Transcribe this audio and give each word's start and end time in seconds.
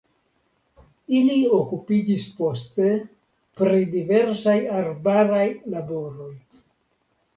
Ili 1.17 1.35
okupiĝis 1.57 2.23
poste 2.39 2.87
pri 3.61 3.85
diversaj 3.95 4.57
arbaraj 4.81 5.47
laboroj. 5.75 6.31